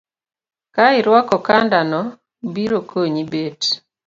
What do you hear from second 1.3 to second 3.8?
okanda no, biro konyi bet